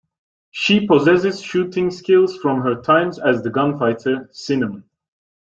[0.49, 4.85] She possesses shooting skills from her times as the gunfighter, Cinnamon.